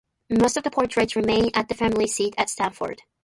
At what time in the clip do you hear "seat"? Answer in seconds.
2.07-2.33